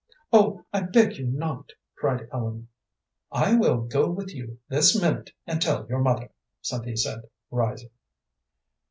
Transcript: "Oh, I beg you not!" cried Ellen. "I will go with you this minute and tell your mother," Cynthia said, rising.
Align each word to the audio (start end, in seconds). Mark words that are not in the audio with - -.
"Oh, 0.33 0.65
I 0.73 0.81
beg 0.81 1.17
you 1.17 1.27
not!" 1.27 1.73
cried 1.95 2.27
Ellen. 2.33 2.69
"I 3.31 3.53
will 3.55 3.81
go 3.81 4.09
with 4.09 4.33
you 4.33 4.57
this 4.67 4.99
minute 4.99 5.29
and 5.45 5.61
tell 5.61 5.85
your 5.87 5.99
mother," 6.01 6.31
Cynthia 6.59 6.97
said, 6.97 7.21
rising. 7.51 7.91